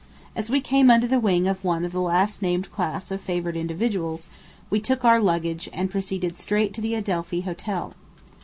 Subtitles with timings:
[0.35, 3.55] As we came under the wing of one of the last named class of favored
[3.55, 4.27] individuals,
[4.71, 7.93] we took our luggage, and proceeded straight to the Adelphi Hotel.